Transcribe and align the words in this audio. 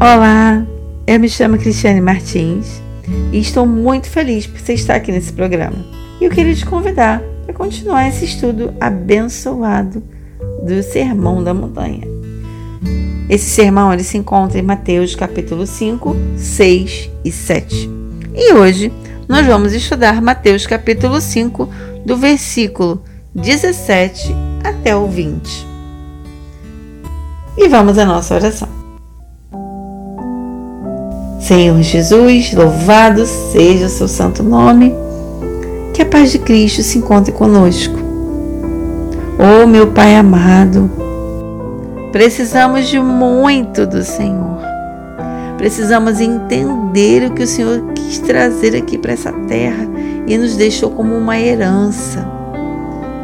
Olá, 0.00 0.64
eu 1.08 1.18
me 1.18 1.28
chamo 1.28 1.58
Cristiane 1.58 2.00
Martins 2.00 2.80
e 3.32 3.40
estou 3.40 3.66
muito 3.66 4.08
feliz 4.08 4.46
por 4.46 4.60
você 4.60 4.74
estar 4.74 4.94
aqui 4.94 5.10
nesse 5.10 5.32
programa. 5.32 5.74
E 6.20 6.24
eu 6.24 6.30
queria 6.30 6.54
te 6.54 6.64
convidar 6.64 7.20
para 7.44 7.52
continuar 7.52 8.06
esse 8.06 8.24
estudo 8.24 8.72
abençoado 8.80 10.00
do 10.64 10.80
Sermão 10.84 11.42
da 11.42 11.52
Montanha. 11.52 12.06
Esse 13.28 13.50
sermão 13.50 13.92
ele 13.92 14.04
se 14.04 14.16
encontra 14.16 14.60
em 14.60 14.62
Mateus 14.62 15.16
capítulo 15.16 15.66
5, 15.66 16.14
6 16.36 17.10
e 17.24 17.32
7. 17.32 17.90
E 18.36 18.54
hoje 18.54 18.92
nós 19.28 19.44
vamos 19.44 19.72
estudar 19.72 20.22
Mateus 20.22 20.64
capítulo 20.64 21.20
5, 21.20 21.68
do 22.06 22.16
versículo 22.16 23.02
17 23.34 24.32
até 24.62 24.94
o 24.94 25.08
20. 25.08 25.66
E 27.56 27.66
vamos 27.66 27.98
à 27.98 28.06
nossa 28.06 28.36
oração. 28.36 28.77
Senhor 31.48 31.80
Jesus, 31.80 32.52
louvado 32.52 33.24
seja 33.24 33.86
o 33.86 33.88
seu 33.88 34.06
santo 34.06 34.42
nome. 34.42 34.94
Que 35.94 36.02
a 36.02 36.04
paz 36.04 36.30
de 36.30 36.38
Cristo 36.38 36.82
se 36.82 36.98
encontre 36.98 37.32
conosco. 37.32 37.98
Oh, 39.38 39.66
meu 39.66 39.86
Pai 39.86 40.14
amado, 40.14 40.90
precisamos 42.12 42.86
de 42.88 43.00
muito 43.00 43.86
do 43.86 44.04
Senhor. 44.04 44.58
Precisamos 45.56 46.20
entender 46.20 47.30
o 47.30 47.32
que 47.32 47.44
o 47.44 47.48
Senhor 47.48 47.82
quis 47.94 48.18
trazer 48.18 48.76
aqui 48.76 48.98
para 48.98 49.14
essa 49.14 49.32
terra 49.32 49.88
e 50.26 50.36
nos 50.36 50.54
deixou 50.54 50.90
como 50.90 51.16
uma 51.16 51.40
herança. 51.40 52.28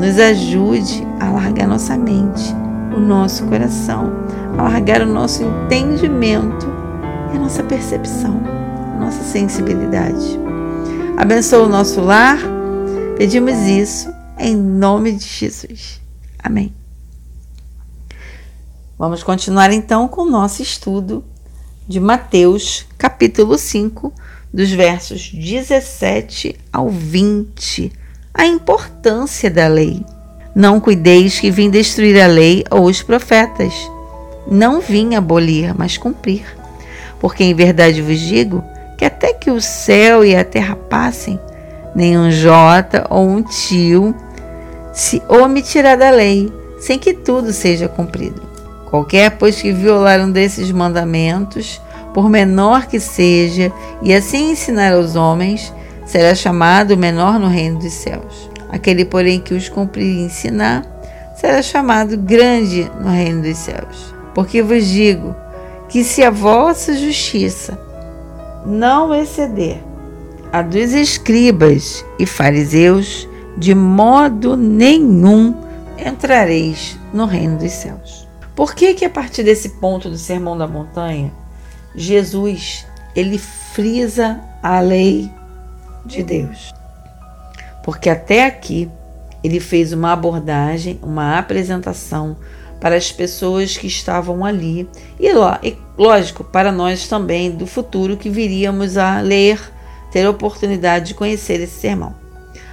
Nos 0.00 0.18
ajude 0.18 1.06
a 1.20 1.30
largar 1.30 1.68
nossa 1.68 1.94
mente, 1.94 2.56
o 2.96 3.00
nosso 3.00 3.44
coração, 3.44 4.10
a 4.56 4.62
largar 4.62 5.02
o 5.02 5.06
nosso 5.06 5.42
entendimento 5.42 6.73
é 7.34 7.36
a 7.36 7.40
nossa 7.40 7.64
percepção, 7.64 8.40
a 8.94 9.00
nossa 9.04 9.22
sensibilidade. 9.24 10.38
Abençoa 11.16 11.66
o 11.66 11.68
nosso 11.68 12.00
lar. 12.00 12.38
Pedimos 13.18 13.58
isso 13.66 14.08
em 14.38 14.56
nome 14.56 15.12
de 15.12 15.26
Jesus. 15.26 16.00
Amém. 16.38 16.72
Vamos 18.96 19.22
continuar 19.24 19.72
então 19.72 20.06
com 20.06 20.22
o 20.22 20.30
nosso 20.30 20.62
estudo 20.62 21.24
de 21.88 21.98
Mateus, 21.98 22.86
capítulo 22.96 23.58
5, 23.58 24.12
dos 24.52 24.70
versos 24.70 25.30
17 25.32 26.56
ao 26.72 26.88
20. 26.88 27.92
A 28.32 28.46
importância 28.46 29.50
da 29.50 29.66
lei. 29.66 30.04
Não 30.54 30.78
cuideis 30.78 31.40
que 31.40 31.50
vim 31.50 31.68
destruir 31.68 32.20
a 32.20 32.28
lei 32.28 32.64
ou 32.70 32.84
os 32.84 33.02
profetas. 33.02 33.74
Não 34.46 34.80
vim 34.80 35.16
abolir, 35.16 35.74
mas 35.76 35.98
cumprir. 35.98 36.63
Porque 37.24 37.42
em 37.42 37.54
verdade 37.54 38.02
vos 38.02 38.20
digo 38.20 38.62
que 38.98 39.04
até 39.06 39.32
que 39.32 39.50
o 39.50 39.58
céu 39.58 40.22
e 40.22 40.36
a 40.36 40.44
terra 40.44 40.76
passem, 40.76 41.40
nenhum 41.94 42.30
jota 42.30 43.06
ou 43.08 43.26
um 43.26 43.42
tio 43.42 44.14
se 44.92 45.22
omitirá 45.26 45.96
da 45.96 46.10
lei, 46.10 46.52
sem 46.78 46.98
que 46.98 47.14
tudo 47.14 47.50
seja 47.50 47.88
cumprido. 47.88 48.42
Qualquer, 48.90 49.38
pois, 49.38 49.58
que 49.58 49.72
violar 49.72 50.20
um 50.20 50.30
desses 50.30 50.70
mandamentos, 50.70 51.80
por 52.12 52.28
menor 52.28 52.84
que 52.88 53.00
seja, 53.00 53.72
e 54.02 54.12
assim 54.12 54.50
ensinar 54.50 54.92
aos 54.92 55.16
homens, 55.16 55.72
será 56.04 56.34
chamado 56.34 56.94
menor 56.94 57.38
no 57.38 57.48
reino 57.48 57.78
dos 57.78 57.94
céus. 57.94 58.50
Aquele, 58.68 59.06
porém, 59.06 59.40
que 59.40 59.54
os 59.54 59.70
cumprir 59.70 60.04
e 60.04 60.24
ensinar, 60.24 60.84
será 61.34 61.62
chamado 61.62 62.18
grande 62.18 62.86
no 63.00 63.08
reino 63.08 63.40
dos 63.40 63.56
céus. 63.56 64.14
Porque 64.34 64.60
vos 64.60 64.84
digo 64.84 65.34
que 65.94 66.02
se 66.02 66.24
a 66.24 66.30
vossa 66.30 66.92
justiça 66.96 67.78
não 68.66 69.14
exceder 69.14 69.80
a 70.52 70.60
dos 70.60 70.92
escribas 70.92 72.04
e 72.18 72.26
fariseus, 72.26 73.28
de 73.56 73.76
modo 73.76 74.56
nenhum 74.56 75.54
entrareis 75.96 76.98
no 77.12 77.26
reino 77.26 77.58
dos 77.58 77.70
céus. 77.70 78.26
Por 78.56 78.74
que 78.74 78.94
que 78.94 79.04
a 79.04 79.08
partir 79.08 79.44
desse 79.44 79.68
ponto 79.68 80.10
do 80.10 80.18
Sermão 80.18 80.58
da 80.58 80.66
Montanha, 80.66 81.32
Jesus, 81.94 82.84
ele 83.14 83.38
frisa 83.38 84.40
a 84.60 84.80
lei 84.80 85.30
de 86.04 86.24
Deus? 86.24 86.74
Porque 87.84 88.10
até 88.10 88.46
aqui 88.46 88.90
ele 89.44 89.60
fez 89.60 89.92
uma 89.92 90.12
abordagem, 90.12 90.98
uma 91.00 91.38
apresentação 91.38 92.36
para 92.80 92.96
as 92.96 93.10
pessoas 93.10 93.76
que 93.76 93.86
estavam 93.86 94.44
ali. 94.44 94.88
E, 95.18 95.28
lógico, 95.96 96.44
para 96.44 96.70
nós 96.70 97.08
também 97.08 97.50
do 97.50 97.66
futuro 97.66 98.16
que 98.16 98.28
viríamos 98.28 98.96
a 98.96 99.20
ler, 99.20 99.60
ter 100.12 100.26
a 100.26 100.30
oportunidade 100.30 101.08
de 101.08 101.14
conhecer 101.14 101.60
esse 101.60 101.80
sermão. 101.80 102.14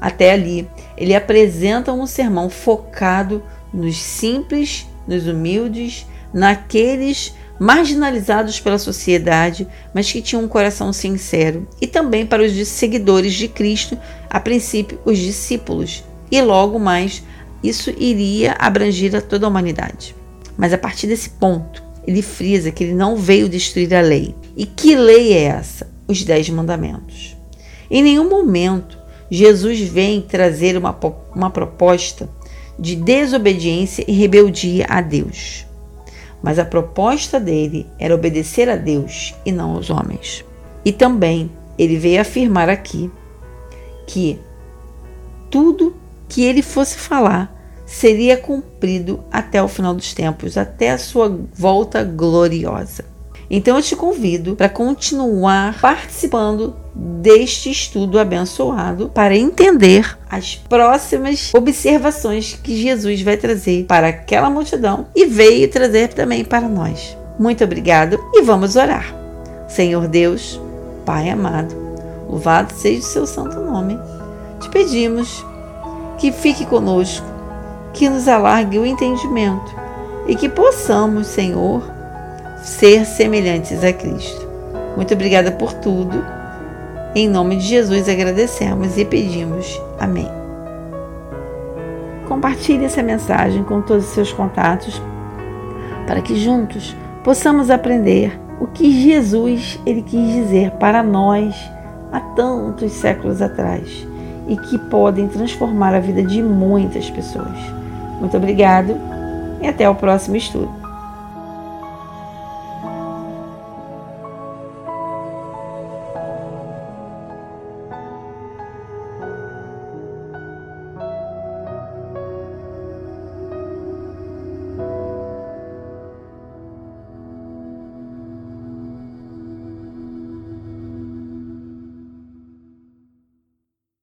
Até 0.00 0.32
ali, 0.32 0.68
ele 0.96 1.14
apresenta 1.14 1.92
um 1.92 2.06
sermão 2.06 2.50
focado 2.50 3.42
nos 3.72 3.96
simples, 3.96 4.86
nos 5.06 5.26
humildes, 5.26 6.06
naqueles 6.32 7.34
marginalizados 7.58 8.60
pela 8.60 8.78
sociedade, 8.78 9.66
mas 9.94 10.10
que 10.10 10.20
tinham 10.20 10.42
um 10.42 10.48
coração 10.48 10.92
sincero, 10.92 11.66
e 11.80 11.86
também 11.86 12.26
para 12.26 12.42
os 12.42 12.52
seguidores 12.68 13.32
de 13.32 13.48
Cristo, 13.48 13.96
a 14.28 14.40
princípio 14.40 14.98
os 15.04 15.18
discípulos, 15.18 16.04
e 16.30 16.40
logo 16.42 16.78
mais 16.78 17.22
isso 17.68 17.90
iria 17.98 18.54
abranger 18.58 19.16
a 19.16 19.20
toda 19.20 19.46
a 19.46 19.48
humanidade. 19.48 20.14
Mas 20.56 20.72
a 20.72 20.78
partir 20.78 21.06
desse 21.06 21.30
ponto, 21.30 21.82
ele 22.06 22.20
frisa 22.22 22.70
que 22.70 22.84
ele 22.84 22.94
não 22.94 23.16
veio 23.16 23.48
destruir 23.48 23.94
a 23.94 24.00
lei. 24.00 24.34
E 24.56 24.66
que 24.66 24.94
lei 24.94 25.32
é 25.32 25.44
essa? 25.44 25.90
Os 26.06 26.22
Dez 26.22 26.48
Mandamentos. 26.50 27.36
Em 27.90 28.02
nenhum 28.02 28.28
momento 28.28 28.98
Jesus 29.30 29.80
vem 29.80 30.20
trazer 30.20 30.76
uma, 30.76 30.96
uma 31.34 31.50
proposta 31.50 32.28
de 32.78 32.94
desobediência 32.94 34.04
e 34.06 34.12
rebeldia 34.12 34.86
a 34.88 35.00
Deus. 35.00 35.66
Mas 36.42 36.58
a 36.58 36.64
proposta 36.64 37.40
dele 37.40 37.86
era 37.98 38.14
obedecer 38.14 38.68
a 38.68 38.76
Deus 38.76 39.34
e 39.44 39.50
não 39.50 39.72
aos 39.72 39.88
homens. 39.88 40.44
E 40.84 40.92
também 40.92 41.50
ele 41.78 41.96
veio 41.96 42.20
afirmar 42.20 42.68
aqui 42.68 43.10
que 44.06 44.38
tudo 45.50 45.96
que 46.28 46.42
ele 46.42 46.62
fosse 46.62 46.98
falar 46.98 47.53
seria 47.86 48.36
cumprido 48.36 49.22
até 49.30 49.62
o 49.62 49.68
final 49.68 49.94
dos 49.94 50.14
tempos, 50.14 50.56
até 50.56 50.90
a 50.90 50.98
sua 50.98 51.38
volta 51.54 52.02
gloriosa. 52.02 53.04
Então 53.50 53.76
eu 53.76 53.82
te 53.82 53.94
convido 53.94 54.56
para 54.56 54.68
continuar 54.68 55.78
participando 55.80 56.74
deste 56.94 57.70
estudo 57.70 58.18
abençoado 58.18 59.10
para 59.10 59.36
entender 59.36 60.16
as 60.30 60.54
próximas 60.54 61.52
observações 61.54 62.58
que 62.62 62.76
Jesus 62.76 63.20
vai 63.22 63.36
trazer 63.36 63.84
para 63.84 64.08
aquela 64.08 64.48
multidão 64.48 65.06
e 65.14 65.26
veio 65.26 65.70
trazer 65.70 66.08
também 66.08 66.44
para 66.44 66.68
nós. 66.68 67.16
Muito 67.38 67.62
obrigado 67.64 68.18
e 68.32 68.42
vamos 68.42 68.76
orar. 68.76 69.14
Senhor 69.68 70.08
Deus, 70.08 70.60
Pai 71.04 71.28
amado, 71.28 71.74
louvado 72.28 72.72
seja 72.72 73.00
o 73.00 73.02
seu 73.02 73.26
santo 73.26 73.60
nome. 73.60 73.98
Te 74.60 74.70
pedimos 74.70 75.44
que 76.18 76.32
fique 76.32 76.64
conosco 76.64 77.33
que 77.94 78.10
nos 78.10 78.28
alargue 78.28 78.78
o 78.78 78.84
entendimento 78.84 79.74
e 80.26 80.34
que 80.34 80.48
possamos, 80.48 81.28
Senhor, 81.28 81.82
ser 82.62 83.06
semelhantes 83.06 83.82
a 83.84 83.92
Cristo. 83.92 84.46
Muito 84.96 85.14
obrigada 85.14 85.52
por 85.52 85.72
tudo. 85.72 86.22
Em 87.14 87.28
nome 87.28 87.56
de 87.56 87.62
Jesus 87.62 88.08
agradecemos 88.08 88.98
e 88.98 89.04
pedimos. 89.04 89.80
Amém. 89.98 90.28
Compartilhe 92.26 92.84
essa 92.84 93.02
mensagem 93.02 93.62
com 93.62 93.80
todos 93.80 94.04
os 94.06 94.10
seus 94.10 94.32
contatos 94.32 95.00
para 96.06 96.20
que 96.20 96.36
juntos 96.36 96.96
possamos 97.22 97.70
aprender 97.70 98.38
o 98.60 98.66
que 98.66 98.90
Jesus 99.02 99.78
ele 99.86 100.02
quis 100.02 100.32
dizer 100.32 100.72
para 100.72 101.02
nós 101.02 101.54
há 102.10 102.20
tantos 102.20 102.92
séculos 102.92 103.40
atrás 103.40 104.06
e 104.48 104.56
que 104.56 104.78
podem 104.78 105.28
transformar 105.28 105.94
a 105.94 106.00
vida 106.00 106.22
de 106.22 106.42
muitas 106.42 107.10
pessoas. 107.10 107.83
Muito 108.24 108.38
obrigado 108.38 108.96
e 109.60 109.68
até 109.68 109.86
o 109.86 109.94
próximo 109.94 110.34
estudo. 110.34 110.83